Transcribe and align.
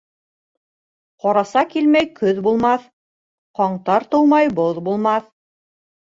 Ҡараса 1.25 1.61
килмәй 1.73 2.07
көҙ 2.19 2.39
булмаҫ, 2.47 2.87
ҡаңтар 3.59 4.07
тыумай 4.15 4.49
боҙ 4.61 4.81
булмаҫ. 4.89 5.29